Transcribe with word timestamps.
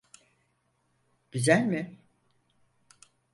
Güzel 1.31 1.61
mi? 1.65 1.97